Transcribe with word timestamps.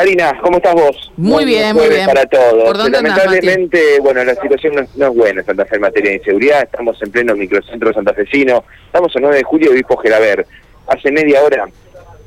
Karina, 0.00 0.32
¿cómo 0.42 0.56
estás 0.56 0.72
vos? 0.74 1.12
Muy 1.18 1.44
bien, 1.44 1.76
muy 1.76 1.88
bien. 1.90 2.06
Para 2.06 2.24
todos. 2.24 2.64
¿Por 2.64 2.78
dónde 2.78 2.96
andás, 2.96 3.16
Lamentablemente, 3.18 4.00
bueno, 4.00 4.24
la 4.24 4.34
situación 4.34 4.74
no, 4.74 4.80
es- 4.80 4.96
no 4.96 5.08
es 5.08 5.14
buena 5.14 5.40
en 5.42 5.46
Santa 5.46 5.66
Fe 5.66 5.74
en 5.76 5.82
materia 5.82 6.10
de 6.12 6.16
inseguridad. 6.16 6.62
Estamos 6.62 6.96
en 7.02 7.10
pleno 7.10 7.36
microcentro 7.36 7.92
santafesino. 7.92 8.64
Estamos 8.86 9.14
el 9.14 9.20
9 9.20 9.36
de 9.36 9.42
julio 9.42 9.68
y 9.68 9.72
Obispo 9.74 9.98
Gelaber. 9.98 10.46
Hace 10.86 11.12
media 11.12 11.42
hora 11.42 11.68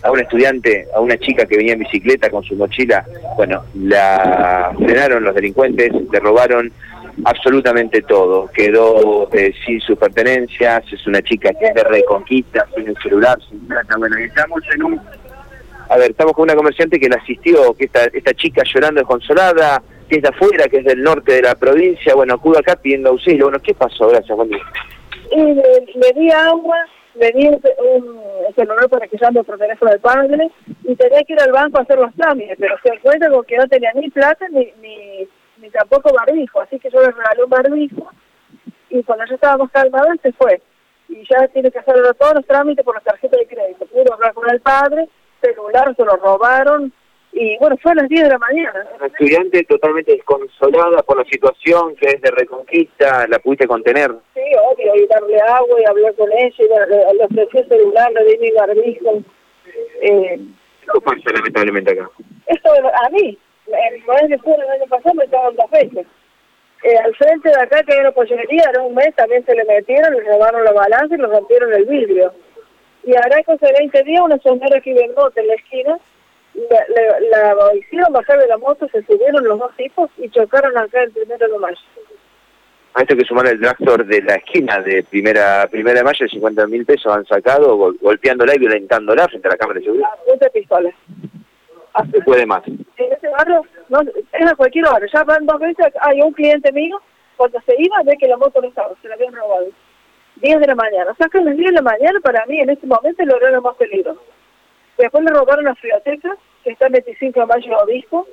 a 0.03 0.11
un 0.11 0.19
estudiante, 0.19 0.85
a 0.93 0.99
una 0.99 1.17
chica 1.17 1.47
que 1.47 1.57
venía 1.57 1.73
en 1.73 1.79
bicicleta 1.79 2.29
con 2.29 2.43
su 2.43 2.55
mochila, 2.55 3.03
bueno, 3.37 3.63
la 3.73 4.71
frenaron 4.77 5.23
los 5.23 5.33
delincuentes, 5.33 5.91
le 6.11 6.19
robaron 6.19 6.71
absolutamente 7.25 8.03
todo. 8.03 8.51
Quedó 8.53 9.29
eh, 9.33 9.51
sin 9.65 9.81
sus 9.81 9.97
pertenencias, 9.97 10.83
es 10.91 11.07
una 11.07 11.23
chica 11.23 11.51
que 11.59 11.65
es 11.65 11.73
de 11.73 11.83
reconquista, 11.85 12.67
sin 12.75 12.87
el 12.89 12.97
celular, 13.01 13.39
sin 13.49 13.59
plata. 13.67 13.95
Bueno, 13.97 14.19
y 14.19 14.25
estamos 14.25 14.61
en 14.75 14.83
un 14.83 15.01
a 15.93 15.97
ver, 15.97 16.11
estamos 16.11 16.33
con 16.33 16.43
una 16.43 16.55
comerciante 16.55 16.99
que 16.99 17.07
la 17.07 17.17
asistió, 17.17 17.73
que 17.75 17.85
esta, 17.85 18.05
esta 18.05 18.33
chica 18.33 18.63
llorando 18.65 18.99
desconsolada, 18.99 19.83
que 20.09 20.15
es 20.15 20.21
de 20.23 20.29
afuera, 20.29 20.67
que 20.67 20.77
es 20.77 20.85
del 20.85 21.03
norte 21.03 21.33
de 21.33 21.43
la 21.43 21.53
provincia, 21.53 22.15
bueno, 22.15 22.33
acudo 22.33 22.57
acá 22.57 22.75
pidiendo 22.75 23.09
auxilio. 23.09 23.45
Bueno, 23.45 23.59
¿qué 23.61 23.75
pasó? 23.75 24.07
Gracias, 24.07 24.35
Juan 24.35 24.49
y 25.31 25.53
le, 25.53 26.13
di 26.15 26.31
agua, 26.31 26.77
le 27.15 27.31
di 27.31 27.47
un, 27.47 27.61
celular 28.55 28.89
para 28.89 29.07
que 29.07 29.17
llame 29.17 29.39
otro 29.39 29.57
teléfono 29.57 29.91
del 29.91 29.99
padre 29.99 30.51
y 30.83 30.95
tenía 30.95 31.23
que 31.23 31.33
ir 31.33 31.41
al 31.41 31.51
banco 31.51 31.79
a 31.79 31.81
hacer 31.81 31.97
los 31.97 32.13
trámites, 32.15 32.57
pero 32.59 32.75
se 32.83 32.93
encuentra 32.93 33.29
con 33.29 33.43
que 33.45 33.57
no 33.57 33.67
tenía 33.67 33.91
ni 33.95 34.09
plata 34.09 34.47
ni, 34.49 34.71
ni, 34.81 35.27
ni 35.57 35.69
tampoco 35.69 36.13
barbijo, 36.13 36.61
así 36.61 36.79
que 36.79 36.89
yo 36.89 37.01
le 37.01 37.11
regalé 37.11 37.43
un 37.43 37.49
barbijo 37.49 38.11
y 38.89 39.03
cuando 39.03 39.25
ya 39.25 39.35
estábamos 39.35 39.71
calmados 39.71 40.17
se 40.21 40.31
fue. 40.33 40.61
Y 41.09 41.23
ya 41.29 41.47
tiene 41.47 41.69
que 41.71 41.79
hacer 41.79 41.95
todos 42.17 42.33
los 42.35 42.45
trámites 42.45 42.83
por 42.83 42.95
la 42.95 43.01
tarjeta 43.01 43.37
de 43.37 43.45
crédito. 43.45 43.85
Pudo 43.87 44.13
hablar 44.13 44.33
con 44.33 44.49
el 44.49 44.61
padre, 44.61 45.07
celular 45.43 45.95
se 45.95 46.03
lo 46.05 46.15
robaron 46.17 46.91
y 47.35 47.57
bueno, 47.57 47.75
fue 47.81 47.93
a 47.93 47.95
las 47.95 48.09
10 48.09 48.23
de 48.23 48.29
la 48.29 48.37
mañana. 48.37 48.85
Una 48.97 49.07
estudiante 49.07 49.63
totalmente 49.63 50.11
desconsolada 50.13 51.01
por 51.01 51.17
la 51.17 51.25
situación, 51.25 51.95
que 51.95 52.07
es 52.09 52.21
de 52.21 52.29
reconquista, 52.31 53.25
la 53.27 53.39
pudiste 53.39 53.65
contener. 53.67 54.11
Sí, 54.35 54.41
obvio, 54.71 54.95
y 54.95 55.07
darle 55.07 55.39
agua 55.41 55.81
y 55.81 55.85
hablar 55.85 56.13
con 56.15 56.31
ella, 56.31 56.55
y 56.57 56.61
le, 56.63 57.13
le- 57.13 57.23
ofrecí 57.25 57.57
el 57.57 57.67
celular, 57.69 58.11
le 58.11 58.23
di 58.25 58.37
mi 58.37 58.51
barbijo. 58.51 59.23
Eh, 60.01 60.39
¿Qué 60.81 61.01
pasa 61.01 61.31
lamentablemente 61.33 61.91
acá? 61.91 62.09
esto 62.47 62.69
a 62.71 63.09
mí, 63.09 63.37
el 63.67 64.03
mes 64.05 64.29
de 64.29 64.37
julio 64.37 64.57
del 64.59 64.69
año 64.81 64.85
pasado 64.89 65.15
me 65.15 65.23
estaban 65.25 65.55
dos 65.55 65.71
veces. 65.71 66.05
Eh, 66.83 66.97
al 67.03 67.15
frente 67.15 67.49
de 67.49 67.55
acá, 67.61 67.81
que 67.81 67.93
hay 67.93 67.99
una 68.01 68.11
pollería, 68.11 68.63
era 68.69 68.81
un 68.81 68.93
mes, 68.93 69.15
también 69.15 69.43
se 69.45 69.55
le 69.55 69.63
metieron, 69.63 70.13
le 70.13 70.19
robaron 70.23 70.63
la 70.65 70.73
balanza 70.73 71.15
y 71.15 71.17
le 71.17 71.27
rompieron 71.27 71.73
el 71.73 71.85
vidrio. 71.85 72.31
Y 73.05 73.15
ahora 73.15 73.43
cosa 73.43 73.67
de 73.67 73.73
20 73.79 74.03
días, 74.03 74.21
una 74.23 74.37
señora 74.39 74.79
que 74.81 74.91
iba 74.91 75.01
en 75.01 75.13
moto 75.13 75.33
en 75.39 75.47
la 75.47 75.53
esquina, 75.55 75.97
la, 76.55 76.85
la, 77.31 77.53
la 77.55 77.75
hicieron 77.75 78.13
bajar 78.13 78.37
de 78.39 78.47
la 78.47 78.57
moto, 78.57 78.87
se 78.91 79.03
subieron 79.03 79.43
los 79.43 79.59
dos 79.59 79.75
tipos 79.75 80.09
y 80.17 80.29
chocaron 80.29 80.77
acá 80.77 81.03
el 81.03 81.11
primero 81.11 81.47
de 81.47 81.59
mayo. 81.59 81.77
A 82.95 83.01
esto 83.01 83.15
que 83.17 83.25
sumar 83.25 83.47
el 83.47 83.59
tractor 83.59 84.05
de 84.05 84.21
la 84.21 84.35
esquina 84.35 84.79
de 84.79 85.03
primera 85.03 85.67
primera 85.67 85.97
de 85.97 86.03
mayo, 86.03 86.25
de 86.25 86.29
50 86.29 86.67
mil 86.67 86.85
pesos 86.85 87.11
han 87.11 87.25
sacado, 87.25 87.75
gol- 87.75 87.97
golpeándola 87.99 88.55
y 88.55 88.59
violentándola 88.59 89.27
frente 89.27 89.47
a 89.47 89.51
la 89.51 89.57
cámara 89.57 89.79
de 89.79 89.85
seguridad. 89.85 90.09
A 90.13 90.17
punta 90.23 90.45
de 90.45 90.51
pistola. 90.51 90.91
Así. 91.93 92.11
Se 92.11 92.21
puede 92.21 92.45
más. 92.45 92.63
en 92.67 92.77
ese 93.11 93.27
barrio, 93.29 93.63
no, 93.89 94.01
es 94.01 94.51
a 94.51 94.55
cualquier 94.55 94.87
hora. 94.87 95.05
Ya 95.11 95.23
van 95.23 95.45
dos 95.45 95.59
veces, 95.59 95.87
hay 96.01 96.21
un 96.21 96.31
cliente 96.33 96.71
mío, 96.71 96.99
cuando 97.35 97.59
se 97.61 97.73
iba, 97.79 97.97
ve 98.05 98.15
que 98.19 98.27
la 98.27 98.37
moto 98.37 98.61
no 98.61 98.67
estaba, 98.67 98.93
se 99.01 99.07
la 99.07 99.15
habían 99.15 99.33
robado. 99.33 99.67
10 100.37 100.59
de 100.59 100.67
la 100.67 100.75
mañana. 100.75 101.13
Sacan 101.17 101.45
las 101.45 101.55
10 101.55 101.69
de 101.69 101.75
la 101.75 101.81
mañana, 101.81 102.19
para 102.21 102.45
mí 102.45 102.59
en 102.59 102.69
este 102.69 102.87
momento 102.87 103.23
el 103.23 103.31
horario 103.31 103.61
más 103.61 103.75
peligroso. 103.75 104.21
Después 104.97 105.23
le 105.23 105.31
robaron 105.31 105.65
la 105.65 105.75
frioteca, 105.75 106.35
que 106.63 106.71
está 106.71 106.87
en 106.87 106.93
25 106.93 107.39
de 107.39 107.45
mayo 107.45 107.77
obispo, 107.79 108.27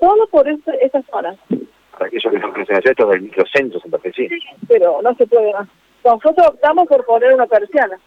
todo 0.00 0.26
por 0.28 0.48
esa, 0.48 0.72
esa 0.74 1.02
zona. 1.02 1.36
Para 1.92 2.06
aquellos 2.06 2.32
que 2.32 2.40
conocen 2.40 2.76
allá, 2.76 2.90
esto 2.90 3.04
es 3.04 3.10
del 3.10 3.22
microcentro 3.22 3.80
santafesino. 3.80 4.36
Pero 4.68 5.00
no 5.02 5.14
se 5.14 5.26
puede 5.26 5.52
más. 5.52 5.68
Nosotros 6.04 6.46
optamos 6.48 6.88
por 6.88 7.04
poner 7.04 7.34
una 7.34 7.46
persiana. 7.46 7.98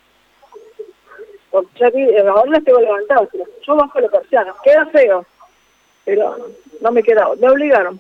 Porque 1.52 1.80
ya 1.80 1.90
vi, 1.92 2.02
eh, 2.02 2.26
ahora 2.28 2.52
las 2.52 2.64
tengo 2.64 2.82
levantadas, 2.82 3.30
yo 3.66 3.76
bajo 3.76 4.00
la 4.00 4.10
persiana. 4.10 4.54
Queda 4.64 4.86
feo, 4.88 5.26
pero 6.04 6.36
no 6.82 6.92
me 6.92 7.04
queda, 7.04 7.30
me 7.40 7.50
obligaron. 7.50 8.00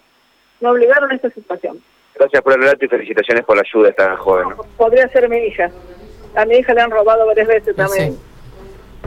Me 0.60 0.70
obligaron 0.70 1.12
a 1.12 1.16
esta 1.16 1.30
situación. 1.30 1.80
Gracias 2.24 2.42
por 2.42 2.54
el 2.54 2.60
relato 2.62 2.86
y 2.86 2.88
felicitaciones 2.88 3.44
por 3.44 3.58
la 3.58 3.64
ayuda 3.64 3.84
de 3.84 3.90
esta 3.90 4.16
joven. 4.16 4.50
¿no? 4.50 4.64
Podría 4.78 5.08
ser 5.10 5.28
mi 5.30 5.38
hija. 5.38 5.70
A 6.36 6.46
mi 6.46 6.56
hija 6.56 6.74
le 6.74 6.82
han 6.82 6.90
robado 6.92 7.26
varias 7.28 7.48
veces 7.48 7.76
también. 7.76 8.18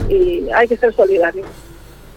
Y 0.07 0.47
hay 0.53 0.67
que 0.67 0.77
ser 0.77 0.93
solidario. 0.93 1.43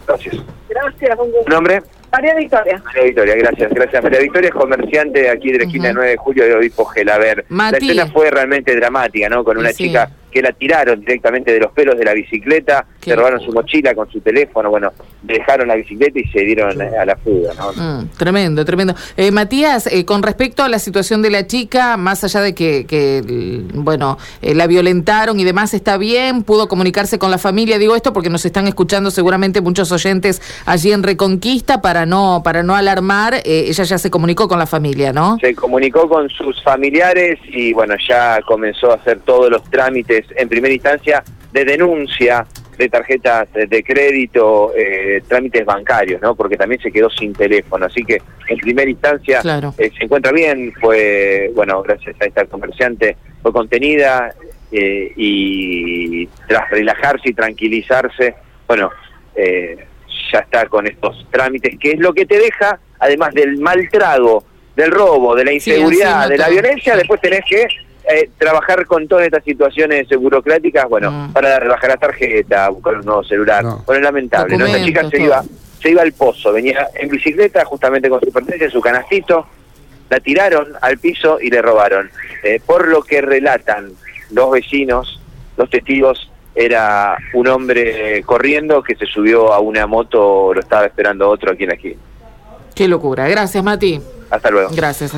Gracias. 0.07 0.37
Gracias, 0.69 1.19
un 1.19 1.33
gusto. 1.33 1.51
¿Nombre? 1.51 1.83
María 2.13 2.35
Victoria. 2.35 2.83
María 2.85 3.03
Victoria, 3.05 3.35
gracias, 3.37 3.73
gracias. 3.73 4.03
María 4.03 4.21
Victoria 4.21 4.49
es 4.49 4.55
comerciante 4.55 5.31
aquí 5.31 5.53
de 5.53 5.59
la 5.59 5.65
esquina 5.65 5.85
Ujú. 5.89 5.95
9 5.97 6.11
de 6.11 6.17
julio 6.19 6.45
de 6.45 6.55
Obispo 6.55 6.85
Gelaber. 6.85 7.45
Mati. 7.49 7.87
La 7.87 7.93
escena 8.03 8.13
fue 8.13 8.31
realmente 8.31 8.77
dramática, 8.77 9.29
¿no? 9.29 9.43
Con 9.45 9.57
una 9.59 9.71
Sí. 9.71 9.85
chica 9.87 10.11
que 10.31 10.43
la 10.43 10.53
tiraron 10.53 11.01
directamente 11.01 11.53
de 11.53 11.61
los 11.61 11.73
pelos 11.73 11.97
de 11.97 12.05
la 12.05 12.13
bicicleta, 12.13 12.87
Qué 13.01 13.17
robaron 13.17 13.41
su 13.41 13.51
mochila 13.53 13.95
con 13.95 14.11
su 14.11 14.21
teléfono, 14.21 14.69
bueno, 14.71 14.93
dejaron 15.23 15.69
la 15.69 15.75
bicicleta 15.77 16.19
y 16.19 16.25
se 16.29 16.41
dieron 16.41 16.81
a 16.83 17.05
la 17.07 17.17
fuga, 17.17 17.53
¿no? 17.55 17.73
Mm, 17.73 18.09
tremendo, 18.19 18.65
tremendo. 18.65 18.95
Eh, 19.17 19.31
Matías, 19.31 19.87
eh, 19.87 20.05
con 20.05 20.23
respecto 20.23 20.63
a 20.63 20.69
la 20.69 20.79
situación 20.79 21.23
de 21.23 21.31
la 21.31 21.47
chica, 21.47 21.97
más 21.97 22.23
allá 22.25 22.41
de 22.43 22.55
que, 22.55 22.85
que, 22.87 23.19
l- 23.19 23.63
bueno, 23.73 24.19
eh, 24.43 24.55
la 24.55 24.67
violentaron 24.67 25.41
y 25.41 25.45
demás, 25.45 25.73
¿está 25.73 25.97
bien? 25.97 26.43
¿Pudo 26.43 26.69
comunicarse 26.69 27.19
con 27.19 27.31
la 27.31 27.39
familia? 27.39 27.79
Digo 27.79 27.97
esto 27.97 28.13
porque 28.13 28.29
nos 28.29 28.45
están 28.45 28.67
escuchando 28.67 29.11
seguramente 29.11 29.61
muchos 29.63 29.91
oyentes 29.93 30.43
allí 30.67 30.93
en 30.93 31.03
Reconquista 31.03 31.81
para 31.81 32.05
no, 32.05 32.43
para 32.45 32.63
no 32.63 32.77
alarmar. 32.77 33.35
eh, 33.45 33.65
ella 33.69 33.85
ya 33.85 33.97
se 33.99 34.11
comunicó 34.11 34.47
con 34.47 34.59
la 34.59 34.67
familia, 34.67 35.13
¿no? 35.13 35.39
Se 35.41 35.55
comunicó 35.55 36.07
con 36.09 36.29
sus 36.29 36.63
familiares 36.63 37.39
y 37.49 37.73
bueno, 37.73 37.95
ya 38.07 38.41
comenzó 38.47 38.91
a 38.93 38.97
hacer 38.97 39.21
todos 39.21 39.51
los 39.51 39.63
trámites 39.71 40.27
en 40.37 40.49
primera 40.51 40.75
instancia 40.75 41.25
de 41.53 41.65
denuncia 41.65 42.47
de 42.81 42.89
tarjetas 42.89 43.49
de 43.53 43.83
crédito, 43.85 44.73
eh, 44.77 45.23
trámites 45.29 45.65
bancarios, 45.67 46.21
¿no? 46.23 46.35
Porque 46.35 46.57
también 46.57 46.81
se 46.81 46.91
quedó 46.91 47.11
sin 47.11 47.33
teléfono, 47.35 47.85
así 47.87 48.03
que 48.05 48.21
en 48.49 48.59
primera 48.59 48.91
instancia 48.91 49.41
Claro. 49.43 49.75
eh, 49.79 49.91
se 49.97 50.05
encuentra 50.05 50.33
bien, 50.33 50.73
fue, 50.81 51.51
bueno, 51.55 51.83
gracias 51.83 52.17
a 52.21 52.25
esta 52.25 52.47
comerciante, 52.47 53.17
fue 53.43 53.53
contenida 53.53 54.35
eh, 54.73 55.13
y 55.15 56.27
tras 56.49 56.71
relajarse 56.71 57.29
y 57.29 57.35
tranquilizarse, 57.35 58.35
bueno, 58.67 58.91
eh, 59.35 59.77
ya 60.33 60.39
está 60.41 60.67
con 60.67 60.87
estos 60.87 61.27
trámites, 61.31 61.79
que 61.79 61.93
es 61.93 61.99
lo 61.99 62.15
que 62.15 62.25
te 62.25 62.39
deja, 62.39 62.79
además 62.99 63.35
del 63.35 63.59
mal 63.59 63.87
trago, 63.91 64.45
del 64.75 64.91
robo, 64.91 65.35
de 65.35 65.45
la 65.45 65.51
Sí, 65.51 65.57
inseguridad, 65.57 66.29
de 66.29 66.39
la 66.39 66.49
violencia, 66.49 66.95
Sí. 66.95 66.99
después 67.01 67.21
tenés 67.21 67.43
que 67.49 67.67
eh, 68.13 68.31
trabajar 68.39 68.87
con 68.87 69.07
todas 69.09 69.25
estas 69.27 69.45
situaciones 69.45 70.09
burocráticas, 70.09 70.89
bueno, 70.89 71.11
Mm. 71.11 71.33
para 71.33 71.59
rebajar 71.59 71.91
la 71.91 71.97
tarjeta, 71.97 72.69
buscar 72.69 72.97
un 72.97 73.05
nuevo 73.07 73.25
celular. 73.25 73.65
No. 73.65 73.83
Bueno, 73.87 74.01
es 74.01 74.05
lamentable, 74.05 74.57
¿no? 74.57 74.67
Esta 74.67 74.85
chica 74.85 75.09
se 75.09 75.23
iba, 75.23 75.43
se 75.81 75.91
iba 75.91 76.03
al 76.03 76.13
pozo, 76.13 76.53
venía 76.53 76.89
en 76.95 77.09
bicicleta 77.09 77.65
justamente 77.65 78.09
con 78.09 78.21
su 78.21 78.31
pertenencia, 78.33 78.71
su 78.71 78.81
canastito, 78.81 79.47
la 80.09 80.19
tiraron 80.21 80.69
al 80.81 80.99
piso 80.99 81.39
y 81.41 81.51
le 81.51 81.63
robaron. 81.63 82.11
Eh, 82.43 82.61
por 82.65 82.89
lo 82.89 83.03
que 83.03 83.21
relatan 83.21 83.93
los 84.33 84.51
vecinos, 84.51 85.21
los 85.57 85.71
testigos, 85.71 86.31
era 86.55 87.17
un 87.33 87.47
hombre 87.47 88.23
corriendo 88.27 88.83
que 88.83 88.97
se 88.97 89.07
subió 89.07 89.53
a 89.53 89.61
una 89.61 89.87
moto, 89.87 90.53
lo 90.53 90.61
estaba 90.61 90.87
esperando 90.87 91.29
otro 91.29 91.53
aquí 91.53 91.63
en 91.63 91.69
la 91.69 91.75
esquina. 91.77 92.01
Qué 92.75 92.89
locura. 92.89 93.29
Gracias, 93.29 93.63
Mati. 93.63 94.01
Hasta 94.31 94.51
luego. 94.51 94.71
Gracias. 94.75 95.13